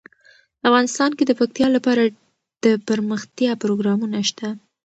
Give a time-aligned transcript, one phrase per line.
[0.67, 2.01] افغانستان کې د پکتیا لپاره
[2.65, 4.47] دپرمختیا پروګرامونه شته.